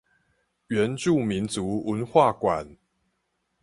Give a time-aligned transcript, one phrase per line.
[0.69, 2.75] 原住民族文化館